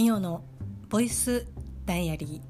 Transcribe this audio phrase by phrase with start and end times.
[0.00, 0.42] ミオの
[0.88, 1.46] ボイス
[1.84, 2.40] ダイアリ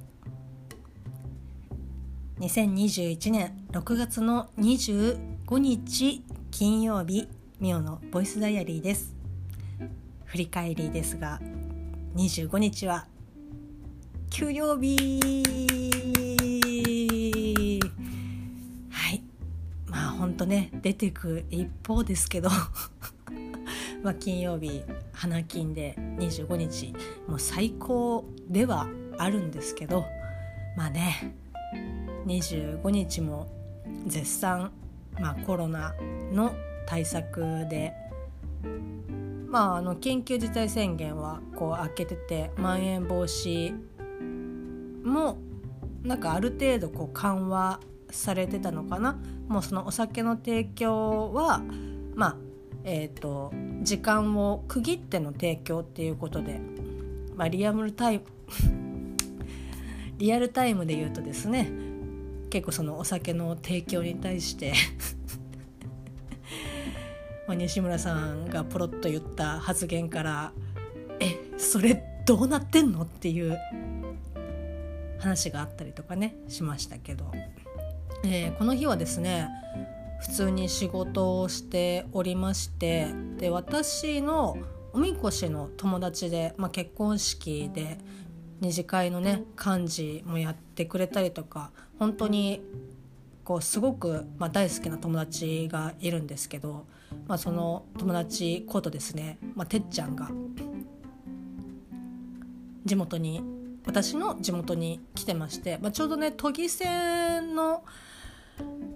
[2.39, 2.47] ー。
[2.47, 7.27] 2021年6月の25日金曜日
[7.59, 9.17] ミオのボイスダイアリーです。
[10.27, 11.41] 振り返りですが
[12.15, 13.09] 25日は
[14.31, 15.43] 休養日。
[18.91, 19.25] はい。
[19.87, 22.49] まあほんとね出てく一方ですけど。
[24.03, 24.83] まあ金曜日
[25.13, 26.95] 花金で25日
[27.27, 30.05] もう最高ではあるんですけど
[30.77, 31.35] まあね
[32.27, 33.49] 25日も
[34.07, 34.73] 絶賛、
[35.19, 35.95] まあ、コロナ
[36.33, 36.55] の
[36.87, 37.93] 対策で
[39.49, 43.75] まああの緊急事態宣言はこう開けててまん延防止
[45.05, 45.39] も
[46.03, 49.19] なんかある程度こう緩和されてたのかな。
[49.49, 51.61] もうそのお酒の提供は
[52.15, 52.37] まあ
[52.85, 56.61] えーと、時間を区切っての提供っていうことで、
[57.35, 58.25] まあ、リアルタイム
[60.19, 61.71] リアルタイムで言うとですね
[62.51, 64.75] 結構そのお酒の提供に対して
[67.49, 70.53] ま西村さんがポロッと言った発言から
[71.21, 73.59] 「えそれどうなってんの?」っていう
[75.19, 77.31] 話があったりとかねしましたけど、
[78.25, 79.49] えー、この日はですね
[80.21, 84.57] 普通に仕事をしておりましてで私の
[84.93, 87.99] おみこしの友達で、まあ、結婚式で
[88.61, 92.63] 二次会のね幹事もやってくれたりとか本当に
[93.45, 96.87] こうすごく、まあ、大好きな友達がいるんですけど、
[97.27, 100.31] まあ、その友達ことですね、まあ、てっちゃんが
[102.85, 103.43] 地元に
[103.87, 107.83] 私の地元に来てまして、まあ、ちょうどね都議選の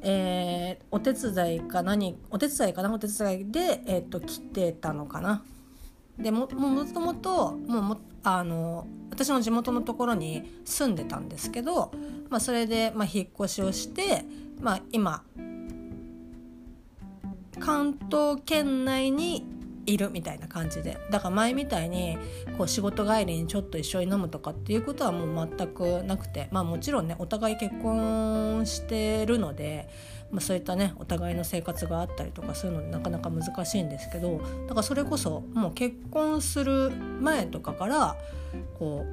[0.03, 5.45] えー、お手伝いか何お手伝いかなお手伝いで、えーと、来てたのかな。
[6.19, 11.93] でももともともうもあの私の地元のところに住んでたんですけど、
[12.31, 14.25] まあ、それで、まあ、引っ越しをして、
[14.61, 15.25] まあ、今
[17.59, 19.47] 関東圏内に
[19.87, 20.99] いるみたいな感じで。
[21.11, 22.19] だから前みたいに
[22.57, 26.49] こう仕事帰りにちょっと一緒に飲むとかっていうことはもう全くなくて。
[26.51, 29.89] まあもちろんねお互い結婚してるので、
[30.31, 34.41] まあ、そういったねお互いの生活があったりとかするのでなかなか難しいんですけど。
[34.67, 36.91] だからそれこそもう結婚する
[37.21, 38.17] 前とかから
[38.79, 39.05] こ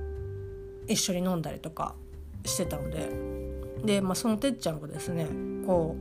[0.88, 1.96] う一緒に飲んだりとか
[2.46, 3.10] してたので。
[3.86, 5.28] で、まあ、そのてっちゃんがですね
[5.66, 5.96] こ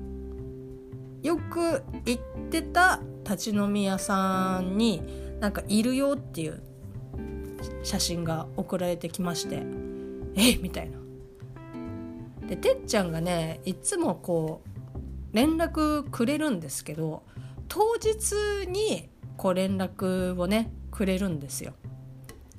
[1.23, 5.03] うよく行ってた立ち飲み屋さんに
[5.39, 6.61] なんかいるよっていう
[7.85, 9.63] 写真が送られてきまして
[10.35, 10.99] えみたいな。
[12.49, 17.23] でてっちゃんがねいつもこう連絡くれるんですけど
[17.69, 21.75] 当日にこう連絡をねくれるんですよ。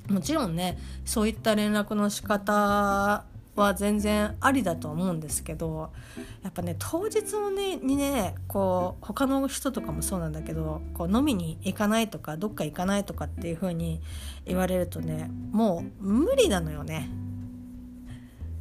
[0.08, 3.26] もちろんねそういった連絡の仕方
[3.62, 5.92] は全然ありだと思うんですけど
[6.44, 14.02] やっぱね当日をねにねこう他の人とかもそうなんだけどこう飲みに行かないとかどっか行かないとかっていう風に
[14.46, 17.10] 言われるとねもう無理なのよね。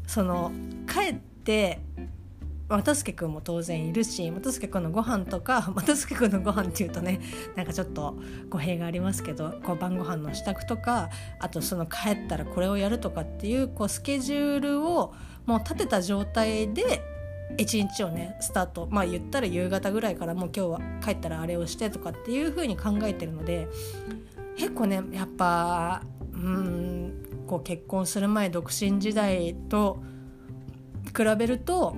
[0.06, 0.50] その
[0.92, 1.80] 帰って
[2.76, 7.20] 又助君も当然いるし又助君のご飯とか又助君のご飯っていうとね
[7.56, 8.16] なんかちょっと
[8.48, 11.10] 語弊がありますけどこう晩ご飯の支度とか
[11.40, 15.12] あとその帰ったらこれをやるとかっていうこうスケジュールを
[15.46, 17.02] もう立てた状態で
[17.58, 23.68] 一日をねスタートまあ言ったら夕方ぐらいからもう今日は帰ったらあれをしてとかっていう風に考えてるので
[24.56, 26.02] 結構ねやっぱ
[26.32, 30.02] うんこう結婚する前独身時代と
[31.16, 31.96] 比べると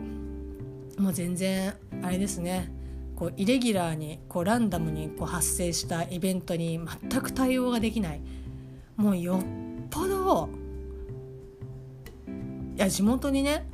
[1.03, 2.71] もう全然あれですね。
[3.17, 6.79] こうイレギュラーにこうランダムにこう発生したイベントに
[7.11, 8.21] 全く対応ができない。
[8.97, 9.45] もうよっ
[9.91, 10.49] ぽど
[12.77, 13.67] いや地元にね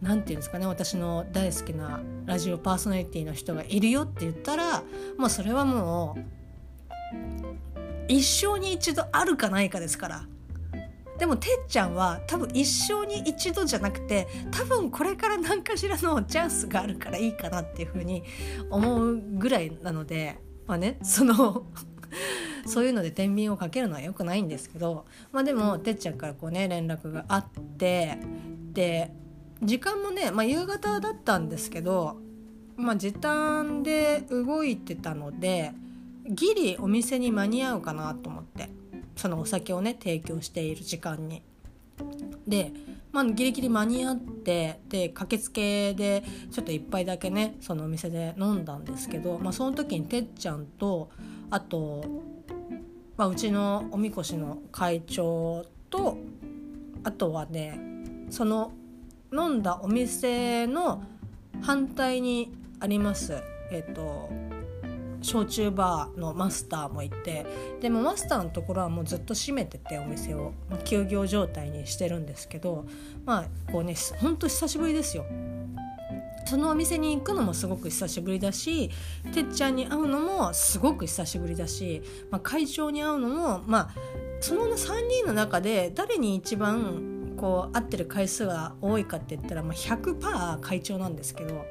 [0.00, 4.82] 何て言うんですかね私の大好きなラジオパーソナリティの人がいるよって言ったら
[5.16, 6.24] もうそれはもう
[8.08, 10.26] 一生に一度あるかないかですから。
[11.22, 18.24] でもてっちゃんは多分一生に一度じゃなくて多分これから何かしらのチャンスがあるからいいかなっていうふうに
[18.70, 21.64] 思うぐらいなので まあねその
[22.66, 27.46] そういうので天秤をかけるのは良くないんですけどまあでもてっちゃんからこうね連絡があっ
[27.78, 28.18] て
[28.72, 29.14] で
[29.62, 32.16] 時間もね、まあ、夕方だったんですけど、
[32.74, 35.70] まあ、時短で動いてたので
[36.28, 38.81] ギリお店に間に合うかなと思って。
[39.16, 41.42] そのお酒をね提供している時間に。
[42.46, 42.72] で、
[43.12, 51.10] まあ、ギリギリ間に合ってで駆けつけでちょっと1杯だけねそのお店で飲んだんですけど、まあ、その時にてっちゃんと
[51.50, 52.04] あと、
[53.16, 56.18] まあ、うちのおみこしの会長と
[57.04, 57.78] あとはね
[58.30, 58.72] その
[59.32, 61.02] 飲んだお店の
[61.60, 63.34] 反対にあります
[63.70, 64.30] えっ、と
[65.22, 67.46] 焼酎バーのマスターもいて
[67.80, 70.52] でもマスターのところはもうずっと閉めててお店を、
[70.84, 72.86] 休業状態にしてるんですけど
[73.24, 75.24] まあこうねほんと久しぶりですよ。
[76.44, 78.90] そのお店に行くのもすごく久しぶりだし
[79.32, 83.94] てっちゃんに会うのもすごく久しぶりだし、まあ、会長に会うのもまあ
[84.40, 91.64] その3人の中で誰に一番こう会ってる回数が多いかって言ったら、まあ、100%会長なんですけど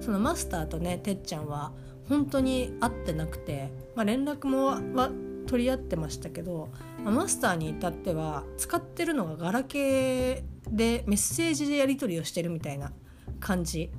[0.00, 1.72] そのマスターとねてっちゃんは
[2.08, 5.10] 本当に会ってなくて、まあ、連絡もは
[5.46, 6.68] 取り合ってましたけど、
[7.04, 12.92] まあ、マスターに至っては使ってるのがガラケーでメッセージでやり取りをしてるみたいな
[13.40, 13.90] 感じ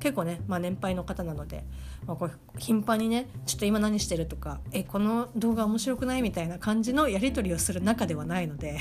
[0.00, 1.64] 結構ね、まあ、年配の方なので、
[2.06, 8.78] まあ、これ頻繁にね「ちょっと今何してる?」とか「えこの動画面白くない?」みたいな感じのやり取りをする中ではないので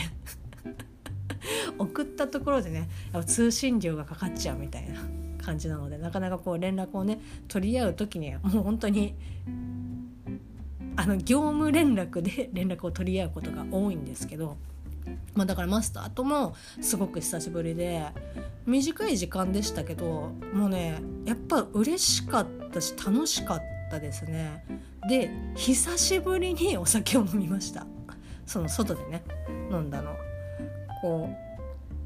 [1.78, 5.00] 送ったところでねやっぱ通信料がかかっちゃうみたいな
[5.42, 9.16] 感じなのでなかなかこう連絡をね取り合う時にはもう本当に
[10.96, 14.58] あの業務連絡で 連絡を取り合うことが多いんですけど、
[15.34, 18.06] まあ、だからマスターともすごく久しぶりで
[18.66, 24.64] 短い時間でしたけどもうねやっぱ嬉しかったし楽しかったですね。
[25.10, 27.86] で久しぶりにお酒を飲みました。
[28.46, 29.24] その外でね
[29.72, 30.16] 飲んだの。
[31.02, 31.30] こ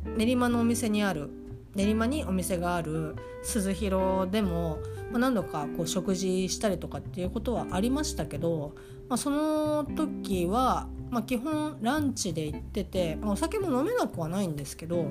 [0.06, 1.30] う練馬のお店にある
[1.76, 4.80] 練馬にお店がある鈴広でも、
[5.12, 8.74] 何度かこう食事したりとかっていうことはありましたけど、
[9.08, 15.06] まあ、その時は、まあ、基本ランチで行ってて、まあ、お酒も飲めなくはないんですけど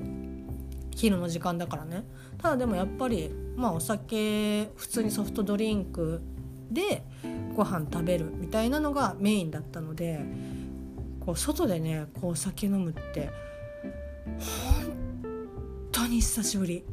[0.95, 2.03] 昼の時間だからね。
[2.37, 6.21] ただでもやっぱり、まあ、お酒普通にソフトドリンク
[6.71, 7.03] で
[7.55, 10.25] ご飯食べるみたいなのがメインだったので
[11.19, 13.29] こう外でねこうお酒飲むって
[14.75, 14.84] 本
[16.07, 16.83] に久しぶり。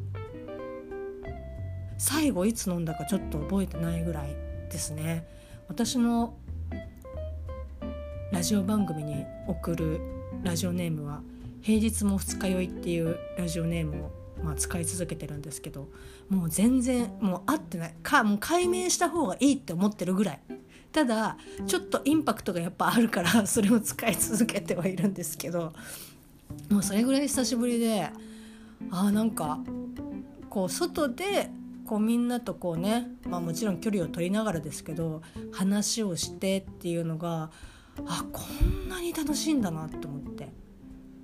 [1.99, 4.35] 最後いつ飲んだかちょっと覚えてないぐらい
[4.71, 5.27] ですね。
[5.69, 6.35] 私の
[8.33, 10.01] ラジオ番組に送る
[10.43, 11.23] ラジオネームは
[11.61, 14.11] 平日も二日酔いっていうラジオネームを
[14.43, 15.89] まあ使い続けてるんですけど
[16.29, 17.95] もう全然もう合ってない。
[18.03, 20.41] かもう解明した方がいいって思ってるぐらい。
[20.93, 21.37] ただ
[21.67, 25.73] ちょっとインパクトがやっぱあるからそれを使い続けてはいるんですけど
[26.69, 28.11] もうそれぐらい久しぶりで
[28.91, 29.61] あなんか
[30.51, 31.51] こう外で
[31.87, 37.51] こうみんなとこうね、まあ、もちろん距離を取りながらですけど話をしてっていうのが
[38.07, 40.63] あこんなに楽しいんだなと思って。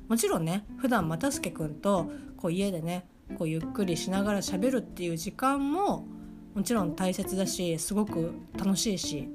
[0.08, 3.06] もちろんね普段又助君とこう家でね
[3.38, 6.06] こうゆっくりしながら喋るっていう時間も
[6.54, 9.28] もちろん大切だしすごく楽しいし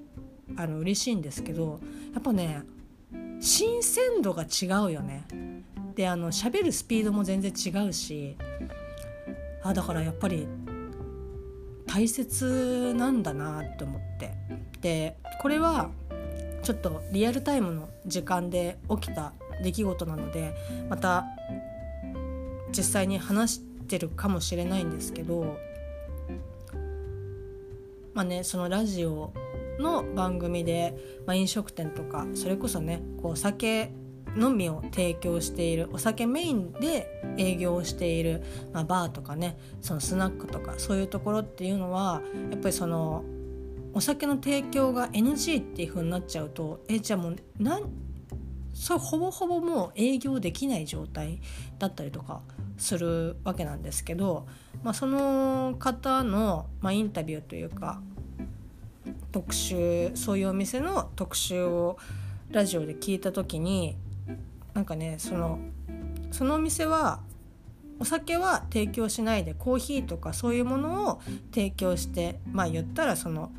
[0.57, 1.79] あの嬉しいんですけど
[2.13, 2.63] やっぱね
[3.39, 5.25] 新鮮度が違うよね。
[5.95, 8.35] であの喋るスピードも全然違うし
[9.63, 10.47] あだからやっぱり
[11.85, 14.31] 大切なんだなって思って。
[14.81, 15.89] でこれは
[16.61, 20.53] ちょっとリアルタイムの時間で起きた出来事なので
[20.89, 21.25] また
[22.75, 25.57] 実際に話してるかもしれないんですけど
[28.13, 29.33] まあねそのラジオ
[29.79, 30.95] の番組で、
[31.25, 33.91] まあ、飲食店とかそれこそねこう酒
[34.35, 43.23] のみを提供しているお酒メインで営業している、まあ、バーとかねそのスナックとかそういうところっていうのはやっぱりその
[43.93, 47.83] お酒の提供が NG っていう風になっちゃうとえじゃあもうなん
[48.73, 51.39] それほぼほぼもう営業できない状態
[51.77, 52.41] だったりとか
[52.77, 54.47] するわけなんですけど、
[54.83, 58.01] まあ、その方の、まあ、インタビューというか
[59.31, 61.97] 特集そういうお店の特集を
[62.49, 63.97] ラジオで聞いた時に
[64.73, 65.59] なんかねその
[66.31, 67.21] そのお店は
[67.99, 71.21] お酒は提供しないでコーヒーとかそういうものを
[71.53, 73.51] 提供してまあ言ったらその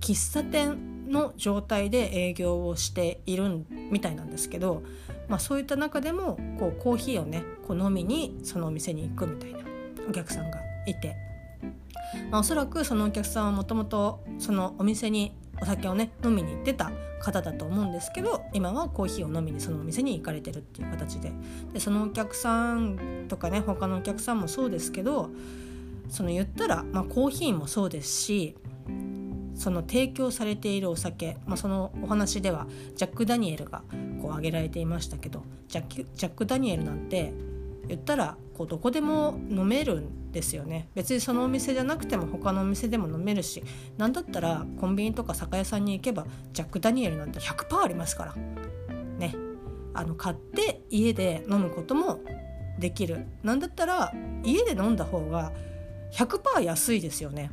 [0.00, 4.82] 喫茶店の状態で営業をしているみたいなんですけど、
[5.28, 9.60] まあ、そういった中でもこうコーヒーをねこう飲みにそのお店に行くみたいな
[10.08, 11.16] お客さんがいて、
[12.30, 21.32] まあ、おそらくそのお客さんはもともとそのお店にお酒をね飲みに行ってた方だと思うんですけど今はコーヒーを飲みにそのお店に行かれてるっていう形で。
[21.72, 25.30] でそのお客さんとかね他のお客さんもそうですけど
[26.08, 28.56] その言ったら、まあ、コーヒーもそうですし
[29.54, 33.82] その提供されているお酒、まあ、そのお話ではジャック・ダニエルが
[34.20, 37.32] こう挙げられていましたけどジャックジャック・ダニエルなんて
[37.88, 40.90] 言ったらこうどこでも飲めるんですよね。
[40.94, 43.64] 別にそのお店じゃなくても他のお店でも飲めるし
[43.96, 48.34] 何だったらコンビニとか酒屋さんに行けばジャック・ダニエルなんて100%ありますから。
[49.18, 49.34] ね。
[49.94, 52.20] あの買って家で飲むことも
[52.78, 53.26] できる。
[53.42, 54.12] なんだったら
[54.44, 55.52] 家で飲んだ方が
[56.12, 57.50] 100%安いですよね。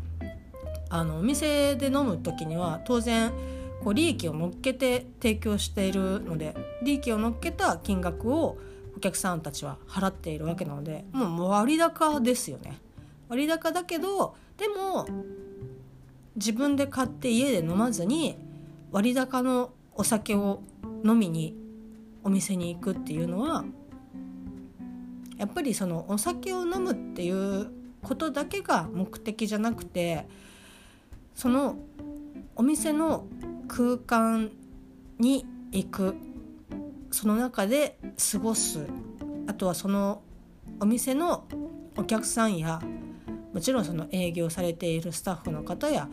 [0.90, 3.32] あのお店で飲む時には当然
[3.82, 8.58] こう利益を乗っけて提供しているので利益を乗っけた金額を
[8.96, 12.80] お客さんたちは払っているわけなのでもう割高ですよね。
[13.30, 15.08] 割高だけどでも
[16.36, 18.38] 自分で買って家で飲まずに
[18.92, 20.62] 割高のお酒を
[21.04, 21.56] 飲みに
[22.24, 23.66] お店に行くっていうのは
[25.38, 27.72] やっぱりそのお酒を飲むっていう
[28.02, 30.28] ことだけが目的じゃなくて
[31.36, 31.78] その
[32.56, 33.26] お店の
[33.68, 34.52] 空間
[35.20, 36.16] に行く
[37.14, 38.00] その中で
[38.32, 38.88] 過ごす
[39.48, 40.24] あとはその
[40.80, 41.46] お店の
[41.96, 42.82] お客さんや
[43.54, 46.10] もちろんその営業されているスタッフの方や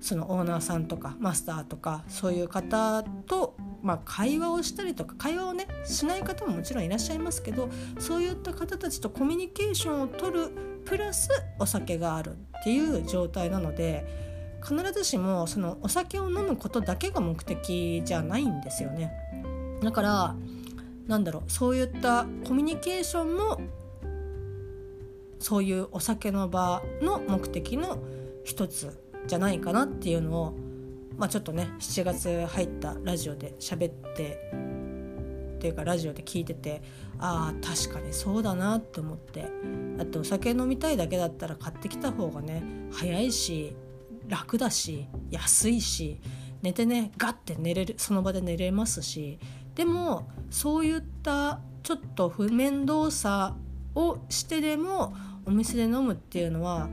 [0.00, 10.50] そのオーナーさんとかマスターとかそういう方と、まあ、会話をしたりとか会話をねしない方ももちろんいらっしゃいますけどそういった方たちとコミュニケーションをとる
[10.84, 11.28] プラス
[11.60, 14.04] お酒があるっていう状態なので
[14.62, 19.23] 必ずしもそのお酒を飲むことだけが目的じゃないんですよね。
[19.82, 20.36] だから
[21.06, 23.60] なんだろうそういったコミュニケーションも
[25.38, 27.98] そういうお酒の場の目的の
[28.44, 30.54] 一つじゃないかなっていうのを、
[31.18, 34.50] まあ、ちょっとね7月入ったラジオで喋って
[35.56, 36.82] っていうかラジオで聞いてて
[37.18, 39.46] ああ確かにそうだなって思って
[39.96, 42.62] だってお酒飲みたいだけだったら買ってきた方がね
[42.92, 43.74] 早いし
[44.28, 46.20] 楽だし安いし
[46.62, 49.38] 寝てねガッて寝れるその場で寝れますし
[49.74, 53.56] でもそういったちょっと不面倒さ
[53.94, 55.14] をしてでも
[55.46, 56.88] お店で飲むっていうのは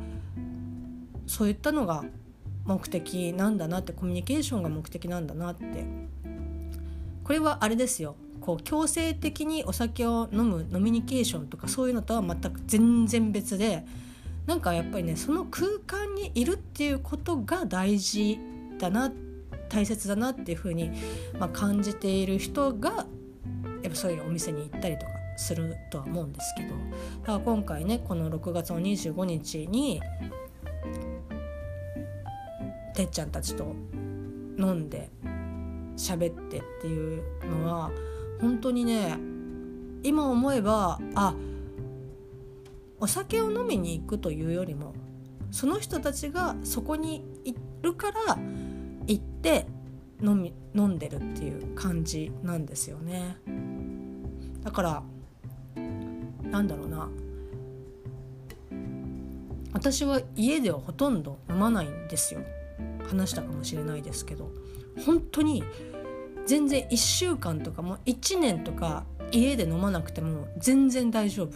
[1.27, 2.03] そういったのが
[2.65, 6.11] 目的なんだなってコミュニケーションが目的なんだなって。
[7.23, 8.15] これはあれですよ。
[8.41, 13.85] こう強制的にお酒を飲むノミニケーションとかそういうのとは全く全然別で
[14.47, 18.39] なんかやっぱりねその空間にいるっていうことが大事
[18.79, 19.30] だなって
[19.71, 20.91] 大切だなっていうふうに、
[21.39, 23.05] まあ、感じている人が
[23.81, 30.01] やっぱそういうお店に行ったりとかするとは思うんですけどだから今回ねこの6月の25日に
[32.93, 33.73] てっちゃんたちと
[34.59, 35.09] 飲んで
[35.95, 37.91] 喋ってっていうのは
[38.41, 39.17] 本当にね
[40.03, 41.33] 今思えばあ
[42.99, 44.93] お酒を飲みに行くというよりも
[45.49, 48.37] その人たちがそこにいるから
[49.11, 49.67] 行って
[50.21, 53.37] 飲み飲んでるっていう感じなんですよね。
[54.63, 55.03] だから
[56.49, 57.09] なんだろうな。
[59.73, 62.41] 私は家ではほとんど飲まないんですよ。
[63.07, 64.51] 話したかもしれないですけど。
[65.05, 65.63] 本当に
[66.45, 71.51] 全然1週間とかも1年とか家で飲まなくても全然大丈夫。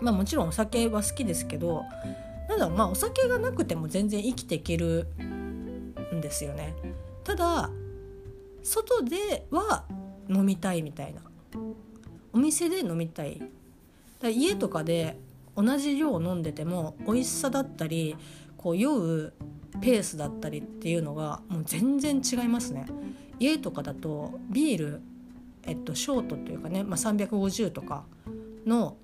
[0.00, 1.84] まあもちろんお酒は好きですけど
[2.48, 5.08] なんだろうまあお酒がなくても全然生きていける
[6.16, 6.74] んですよね。
[7.24, 7.70] ただ
[8.62, 9.84] 外では
[10.28, 11.20] 飲みたいみたいな。
[12.32, 13.40] お店で飲みたい。
[14.20, 15.18] だ家とかで
[15.56, 18.16] 同じ量を飲んでても美味しさだったり
[18.56, 19.32] こう酔う
[19.80, 22.86] ペースだったりっていうのがもう全然違いますね。
[23.38, 25.00] 家とかだとビール、
[25.64, 28.04] えっと、ショートっていうかね、まあ、350とか
[28.66, 28.96] の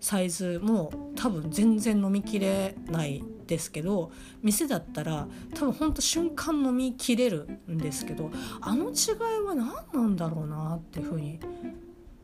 [0.00, 8.30] サイズも多分全然飲みきれないですけど店だったら多分ほんと瞬間飲みきれるんですけど
[8.60, 11.40] あの違いは何なんだろうなっていうふうに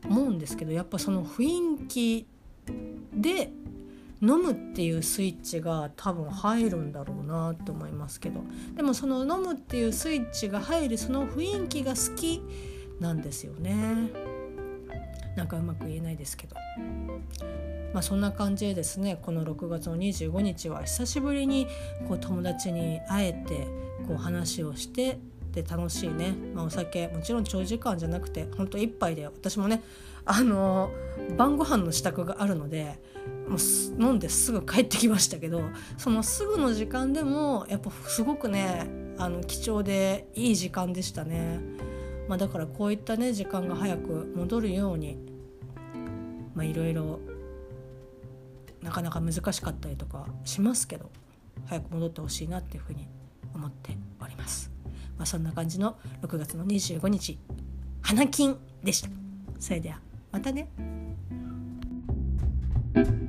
[0.05, 2.27] 思うんですけどやっぱその雰囲気
[3.13, 3.51] で
[4.21, 8.41] 飲むっていうスイッチが多分入るんだろうなって思いますけど
[8.75, 12.41] でもその飲むっていうスイッチが入るその雰囲気が好き
[13.01, 14.26] なんですよね。
[15.37, 16.55] なんかうまく言えないですけど。
[17.93, 21.67] まあそんな感じでですねこの6月の25日は久しぶりに
[22.07, 23.67] こう友達に会えて
[24.05, 25.19] こう話をして
[25.53, 29.81] で楽しいね、まあ、お酒もちろん長時間じゃなくてほんと一杯で私もね
[30.25, 30.91] あの
[31.37, 32.99] 晩ご飯の支度があるので
[33.47, 33.59] もう
[34.01, 35.61] 飲んですぐ帰ってきましたけど
[35.97, 41.59] そのすぐの時間でもやっぱすごくねあの貴重でいい時間でしたね、
[42.27, 45.17] まあ、だからこういったね時間が早く戻るように
[46.53, 47.19] まいろいろ
[48.81, 51.09] なかなか難しかったりとかしますけど
[51.65, 53.07] 早く戻ってほしいなっていうふうに
[53.53, 54.71] 思っております。
[55.17, 57.39] まあ、そんな感じの6月の25日
[58.01, 59.09] 花金でした。
[59.59, 59.99] それでは
[60.31, 60.69] またね。
[62.93, 63.26] thank you